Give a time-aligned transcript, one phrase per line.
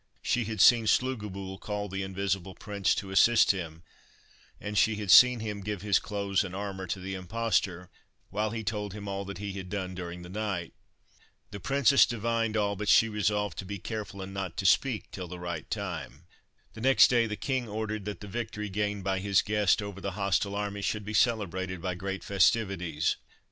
[0.23, 3.83] She had seen Slugobyl call the Invisible Prince to assist him,
[4.59, 7.87] and she had seen him give his clothes and armour to the impostor,
[8.31, 10.73] while he told him all that he had done during the night.
[11.51, 15.27] The princess divined all, but she resolved to be careful, and not to speak till
[15.27, 16.25] the right time.
[16.73, 20.13] The next day the king ordered that the victory gained by his guest over the
[20.17, 23.17] hostile army should be celebrated by great festivities.